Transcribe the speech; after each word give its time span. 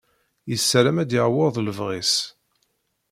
Yessaram 0.49 0.97
ad 1.03 1.11
yaweḍ 1.15 1.55
lebɣi-s. 1.61 2.13